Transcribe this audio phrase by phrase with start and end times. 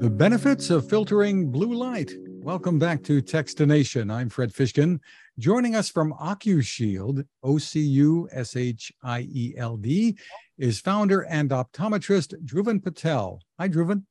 [0.00, 2.14] The benefits of filtering blue light.
[2.26, 4.10] Welcome back to Techstination.
[4.10, 4.98] I'm Fred Fishkin.
[5.38, 10.16] Joining us from OcuShield, O C U S H I E L D,
[10.56, 13.42] is founder and optometrist Dhruvan Patel.
[13.58, 14.04] Hi, Dhruvan.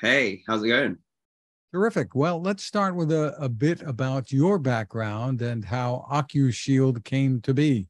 [0.00, 0.98] Hey, how's it going?
[1.72, 2.16] Terrific.
[2.16, 7.54] Well, let's start with a, a bit about your background and how OcuShield came to
[7.54, 7.86] be.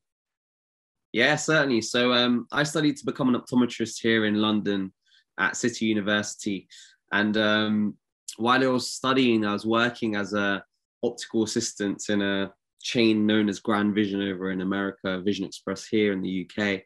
[1.13, 1.81] Yeah, certainly.
[1.81, 4.93] So um, I studied to become an optometrist here in London
[5.39, 6.69] at City University.
[7.13, 7.95] And um,
[8.37, 10.65] while I was studying, I was working as a
[11.03, 16.13] optical assistant in a chain known as Grand Vision over in America, Vision Express here
[16.13, 16.83] in the UK.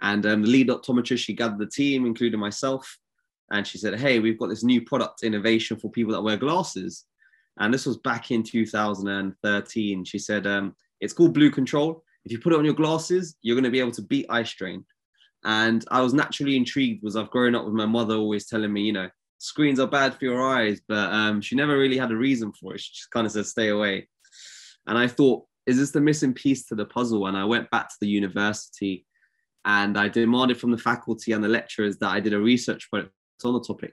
[0.00, 2.98] And um, the lead optometrist, she gathered the team, including myself,
[3.50, 7.04] and she said, "Hey, we've got this new product innovation for people that wear glasses."
[7.58, 10.04] And this was back in 2013.
[10.04, 12.04] She said, um, "It's called Blue Control.
[12.24, 14.44] If you put it on your glasses, you're going to be able to beat eye
[14.44, 14.84] strain."
[15.44, 18.82] And I was naturally intrigued, was I've grown up with my mother always telling me,
[18.82, 19.08] you know,
[19.38, 22.74] screens are bad for your eyes, but um, she never really had a reason for
[22.74, 22.80] it.
[22.80, 24.08] She just kind of said, stay away.
[24.86, 27.26] And I thought, is this the missing piece to the puzzle?
[27.26, 29.06] And I went back to the university
[29.64, 33.12] and I demanded from the faculty and the lecturers that I did a research project
[33.44, 33.92] on the topic.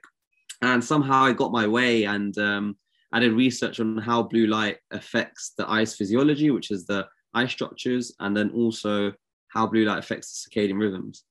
[0.62, 2.76] And somehow I got my way and um,
[3.12, 7.46] I did research on how blue light affects the eye's physiology, which is the eye
[7.46, 9.12] structures, and then also
[9.48, 11.24] how blue light affects the circadian rhythms.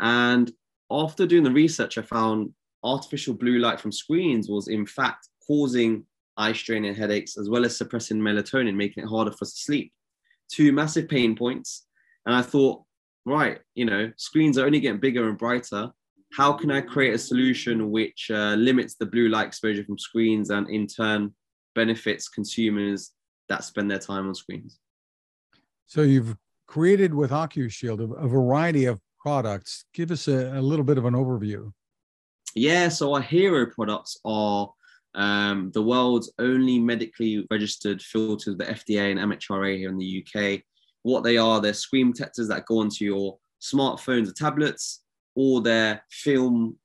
[0.00, 0.50] And
[0.90, 2.52] after doing the research, I found
[2.84, 6.04] artificial blue light from screens was in fact causing
[6.36, 9.60] eye strain and headaches, as well as suppressing melatonin, making it harder for us to
[9.60, 9.92] sleep.
[10.50, 11.86] Two massive pain points.
[12.26, 12.82] And I thought,
[13.24, 15.90] right, you know, screens are only getting bigger and brighter.
[16.32, 20.50] How can I create a solution which uh, limits the blue light exposure from screens
[20.50, 21.34] and in turn
[21.74, 23.12] benefits consumers
[23.48, 24.78] that spend their time on screens?
[25.86, 29.86] So you've created with OcuShield a, a variety of products.
[29.92, 31.72] Give us a, a little bit of an overview.
[32.54, 34.70] Yeah, so our hero products are
[35.16, 40.62] um, the world's only medically registered filters, the FDA and MHRA here in the UK.
[41.02, 45.02] What they are, they're screen protectors that go onto your smartphones or tablets,
[45.34, 46.78] or they're film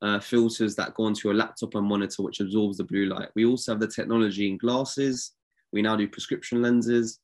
[0.00, 3.28] uh, filters that go onto your laptop and monitor, which absorbs the blue light.
[3.36, 5.32] We also have the technology in glasses.
[5.74, 7.18] We now do prescription lenses.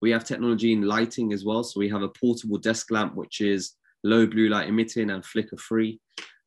[0.00, 1.62] We have technology in lighting as well.
[1.62, 3.74] So we have a portable desk lamp, which is
[4.04, 6.00] low blue light emitting and flicker free.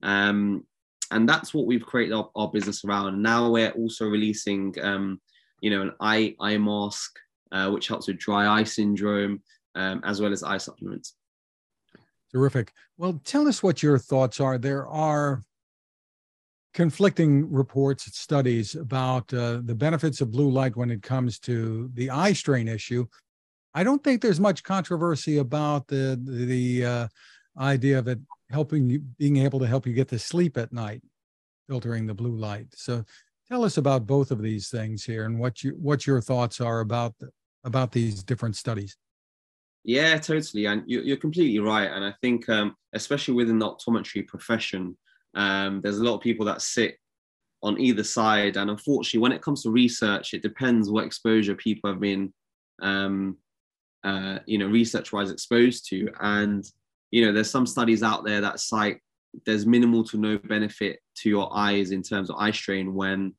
[0.03, 0.63] Um,
[1.11, 3.21] and that's what we've created our, our, business around.
[3.21, 5.19] Now we're also releasing, um,
[5.61, 7.17] you know, an eye eye mask,
[7.51, 9.41] uh, which helps with dry eye syndrome,
[9.75, 11.15] um, as well as eye supplements.
[12.31, 12.73] Terrific.
[12.97, 14.57] Well, tell us what your thoughts are.
[14.57, 15.41] There are
[16.73, 21.89] conflicting reports, and studies about uh, the benefits of blue light when it comes to
[21.93, 23.03] the eye strain issue.
[23.73, 27.07] I don't think there's much controversy about the the uh,
[27.59, 28.19] idea of it
[28.49, 31.01] helping you being able to help you get to sleep at night
[31.67, 32.67] filtering the blue light.
[32.73, 33.03] So
[33.47, 36.79] tell us about both of these things here and what you what your thoughts are
[36.79, 37.13] about
[37.63, 38.97] about these different studies.
[39.83, 40.65] Yeah totally.
[40.65, 41.89] And you're completely right.
[41.89, 44.97] And i think um, especially within the optometry profession
[45.35, 46.97] um, there's a lot of people that sit
[47.63, 48.57] on either side.
[48.57, 52.33] And unfortunately when it comes to research it depends what exposure people have been
[52.81, 53.37] um,
[54.03, 56.09] uh, you know research wise exposed to.
[56.19, 56.65] And
[57.11, 58.99] you know, there's some studies out there that cite
[59.45, 63.33] there's minimal to no benefit to your eyes in terms of eye strain when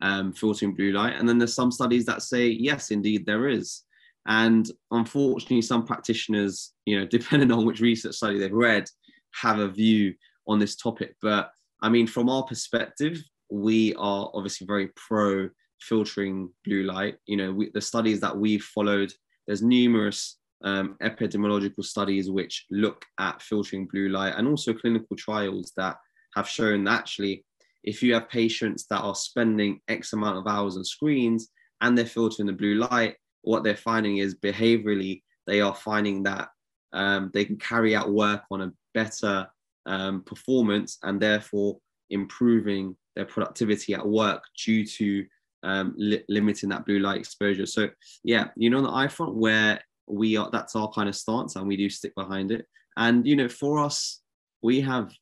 [0.00, 1.16] um, filtering blue light.
[1.16, 3.82] And then there's some studies that say, yes, indeed, there is.
[4.26, 8.88] And unfortunately, some practitioners, you know, depending on which research study they've read,
[9.34, 10.14] have a view
[10.46, 11.14] on this topic.
[11.22, 11.50] But
[11.82, 15.48] I mean, from our perspective, we are obviously very pro
[15.80, 17.16] filtering blue light.
[17.26, 19.12] You know, we, the studies that we've followed,
[19.46, 25.72] there's numerous um, epidemiological studies which look at filtering blue light and also clinical trials
[25.76, 25.96] that
[26.34, 27.44] have shown that actually
[27.82, 31.48] if you have patients that are spending X amount of hours on screens
[31.80, 36.48] and they're filtering the blue light, what they're finding is behaviorally, they are finding that
[36.92, 39.46] um, they can carry out work on a better
[39.86, 41.78] um, performance and therefore
[42.10, 45.24] improving their productivity at work due to
[45.62, 47.66] um, li- limiting that blue light exposure.
[47.66, 47.88] So,
[48.24, 49.80] yeah, you know, on the front, where
[50.10, 52.66] we are that's our kind of stance and we do stick behind it.
[52.96, 54.20] And you know for us
[54.62, 55.12] we have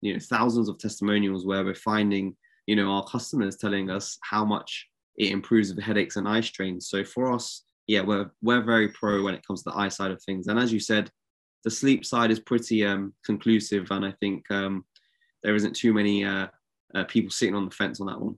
[0.00, 2.36] you know thousands of testimonials where we're finding
[2.66, 6.88] you know our customers telling us how much it improves with headaches and eye strains
[6.88, 10.10] so for us yeah we're we're very pro when it comes to the eye side
[10.10, 10.48] of things.
[10.48, 11.10] And as you said
[11.64, 13.88] the sleep side is pretty um conclusive.
[13.90, 14.84] And i think um
[15.42, 16.48] there isn't too many uh,
[16.94, 18.36] uh people sitting on the fence on that one.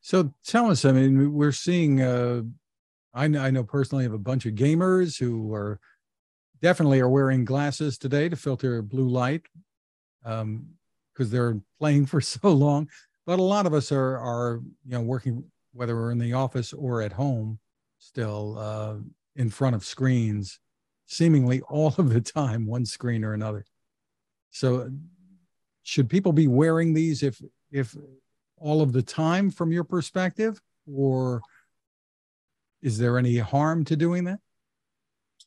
[0.00, 2.42] So tell us i mean we're seeing uh
[3.16, 5.80] I know, I know personally of a bunch of gamers who are
[6.60, 9.46] definitely are wearing glasses today to filter blue light
[10.22, 10.66] because um,
[11.16, 12.88] they're playing for so long.
[13.24, 15.42] but a lot of us are are you know working
[15.72, 17.58] whether we're in the office or at home
[17.98, 18.96] still uh,
[19.36, 20.60] in front of screens
[21.06, 23.64] seemingly all of the time one screen or another
[24.50, 24.90] so
[25.82, 27.40] should people be wearing these if
[27.70, 27.96] if
[28.58, 31.40] all of the time from your perspective or
[32.86, 34.38] is there any harm to doing that?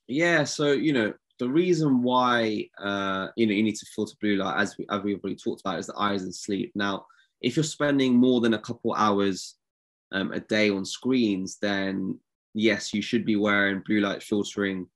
[0.07, 4.35] Yeah so you know the reason why uh, you know you need to filter blue
[4.35, 6.73] light as, we, as we've already talked about is the eyes and sleep.
[6.75, 7.05] Now
[7.39, 9.55] if you're spending more than a couple hours
[10.11, 12.19] um, a day on screens then
[12.53, 14.87] yes you should be wearing blue light filtering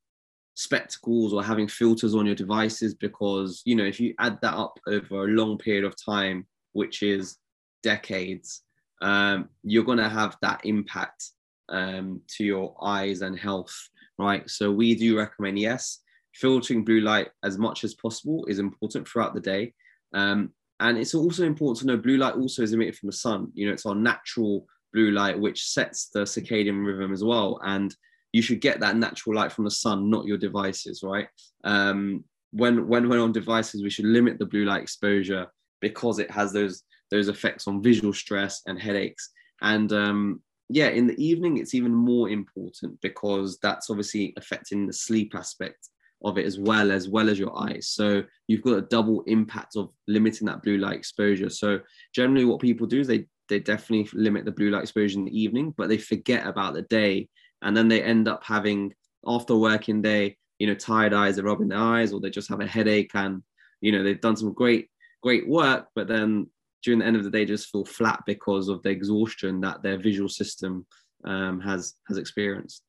[0.56, 4.78] spectacles or having filters on your devices because you know if you add that up
[4.88, 7.38] over a long period of time which is
[7.84, 8.64] decades
[9.02, 11.32] um, you're going to have that impact
[11.70, 13.74] um, to your eyes and health
[14.18, 16.00] right so we do recommend yes
[16.34, 19.74] filtering blue light as much as possible is important throughout the day
[20.14, 23.52] um, and it's also important to know blue light also is emitted from the sun
[23.54, 27.96] you know it's our natural blue light which sets the circadian rhythm as well and
[28.34, 31.28] you should get that natural light from the sun, not your devices, right?
[31.64, 35.48] Um, when when we're on devices, we should limit the blue light exposure
[35.80, 39.30] because it has those those effects on visual stress and headaches.
[39.62, 40.42] And um,
[40.74, 45.90] yeah, in the evening, it's even more important because that's obviously affecting the sleep aspect
[46.24, 47.70] of it as well as well as your mm.
[47.70, 47.90] eyes.
[47.90, 51.50] So you've got a double impact of limiting that blue light exposure.
[51.50, 51.80] So
[52.16, 55.40] generally, what people do is they they definitely limit the blue light exposure in the
[55.40, 57.30] evening, but they forget about the day
[57.62, 58.94] and then they end up having
[59.26, 62.60] after working day you know tired eyes are rubbing their eyes or they just have
[62.60, 63.42] a headache and
[63.82, 64.90] you know they've done some great
[65.22, 66.48] great work but then
[66.84, 69.98] during the end of the day just feel flat because of the exhaustion that their
[69.98, 70.86] visual system
[71.26, 72.84] um, has has experienced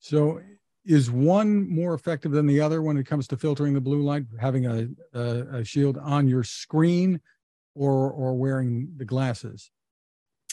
[0.00, 0.40] so
[0.84, 4.24] is one more effective than the other when it comes to filtering the blue light
[4.40, 7.20] having a, a, a shield on your screen
[7.74, 9.70] or or wearing the glasses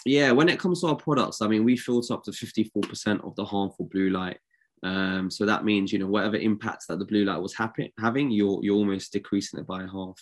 [0.05, 3.35] yeah, when it comes to our products, I mean, we filter up to 54% of
[3.35, 4.39] the harmful blue light.
[4.83, 8.31] Um, so that means, you know, whatever impacts that the blue light was happy, having,
[8.31, 10.19] you're, you're almost decreasing it by half.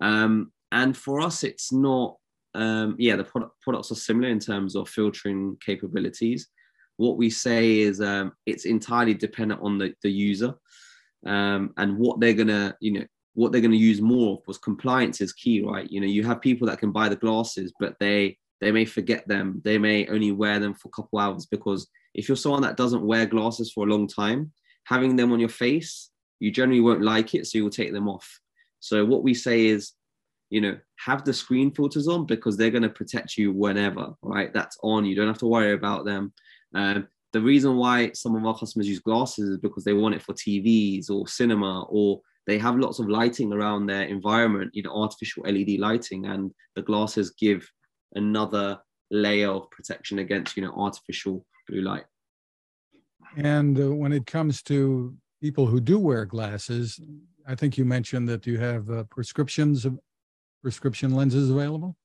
[0.00, 2.16] Um, and for us, it's not,
[2.54, 6.48] um, yeah, the product, products are similar in terms of filtering capabilities.
[6.96, 10.54] What we say is um, it's entirely dependent on the, the user
[11.26, 15.20] um, and what they're to, you know, what they're to use more of was compliance
[15.20, 15.90] is key, right?
[15.90, 19.26] You know, you have people that can buy the glasses, but they, they may forget
[19.26, 19.62] them.
[19.64, 23.06] They may only wear them for a couple hours because if you're someone that doesn't
[23.06, 24.52] wear glasses for a long time,
[24.84, 28.08] having them on your face, you generally won't like it, so you will take them
[28.08, 28.40] off.
[28.80, 29.92] So what we say is,
[30.50, 34.52] you know, have the screen filters on because they're going to protect you whenever, right?
[34.52, 35.04] That's on.
[35.04, 36.32] You don't have to worry about them.
[36.74, 40.22] Um, the reason why some of our customers use glasses is because they want it
[40.22, 44.92] for TVs or cinema or they have lots of lighting around their environment, you know,
[44.92, 47.70] artificial LED lighting, and the glasses give
[48.14, 48.78] another
[49.10, 52.04] layer of protection against you know artificial blue light
[53.36, 57.00] and uh, when it comes to people who do wear glasses
[57.46, 59.86] i think you mentioned that you have uh, prescriptions
[60.62, 61.96] prescription lenses available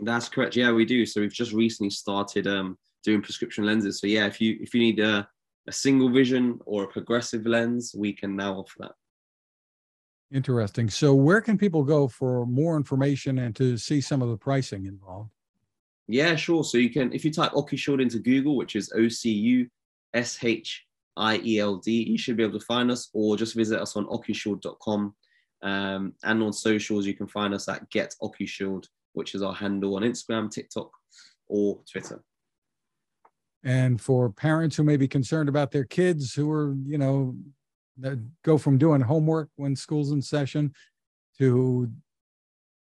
[0.00, 4.06] that's correct yeah we do so we've just recently started um, doing prescription lenses so
[4.06, 5.28] yeah if you if you need a,
[5.68, 8.92] a single vision or a progressive lens we can now offer that
[10.32, 10.88] Interesting.
[10.88, 14.86] So, where can people go for more information and to see some of the pricing
[14.86, 15.30] involved?
[16.06, 16.62] Yeah, sure.
[16.62, 19.68] So you can, if you type OcuShield into Google, which is O C U
[20.14, 20.84] S H
[21.16, 23.96] I E L D, you should be able to find us, or just visit us
[23.96, 25.14] on OcuShield.com.
[25.62, 29.96] Um, and on socials, you can find us at Get OcuShield, which is our handle
[29.96, 30.90] on Instagram, TikTok,
[31.48, 32.22] or Twitter.
[33.62, 37.36] And for parents who may be concerned about their kids who are, you know,
[37.98, 40.72] that go from doing homework when school's in session
[41.38, 41.90] to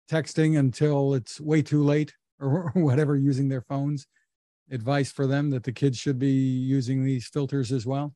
[0.09, 4.07] texting until it's way too late or whatever using their phones
[4.69, 8.13] advice for them that the kids should be using these filters as well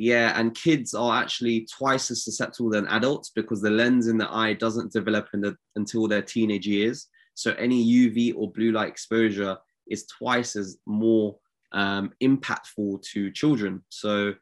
[0.00, 4.32] yeah and kids are actually twice as susceptible than adults because the lens in the
[4.32, 9.56] eye doesn't develop the, until their teenage years so any uv or blue light exposure
[9.88, 11.36] is twice as more
[11.72, 14.32] um, impactful to children so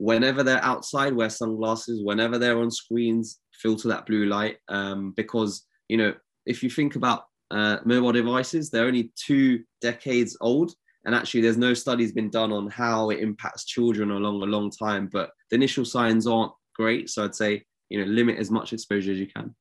[0.00, 2.02] whenever they're outside, wear sunglasses.
[2.02, 4.56] Whenever they're on screens, filter that blue light.
[4.68, 6.14] Um, because you know,
[6.46, 10.72] if you think about uh, mobile devices, they're only two decades old,
[11.04, 14.70] and actually, there's no studies been done on how it impacts children along a long
[14.70, 15.08] time.
[15.10, 19.12] But the initial signs aren't great, so I'd say you know limit as much exposure
[19.12, 19.54] as you can.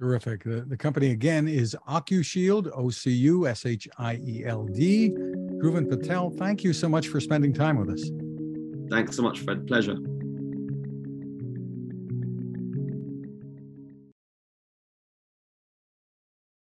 [0.00, 0.44] Terrific.
[0.44, 5.10] The, the company again is OcuShield, O C U S H I E L D.
[5.10, 8.10] Dhruvan Patel, thank you so much for spending time with us.
[8.90, 9.66] Thanks so much, Fred.
[9.66, 9.96] Pleasure.